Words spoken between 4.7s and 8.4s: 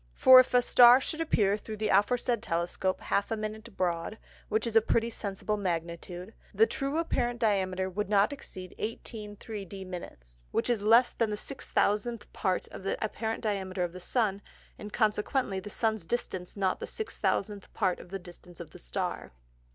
a pretty sensible Magnitude) the true apparent Diameter would not